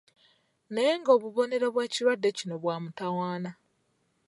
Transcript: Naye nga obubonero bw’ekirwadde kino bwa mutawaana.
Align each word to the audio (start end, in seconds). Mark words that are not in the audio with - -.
Naye 0.73 0.91
nga 0.99 1.11
obubonero 1.15 1.67
bw’ekirwadde 1.73 2.29
kino 2.37 2.55
bwa 2.63 2.75
mutawaana. 2.83 3.51